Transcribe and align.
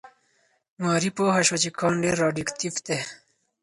ماري 0.83 1.09
پوه 1.15 1.35
شوه 1.47 1.57
چې 1.63 1.69
کان 1.79 1.93
ډېر 2.03 2.15
راډیواکټیف 2.23 2.75
دی. 2.85 2.97